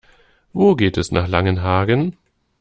[0.51, 2.17] Wo geht es nach Langenhagen?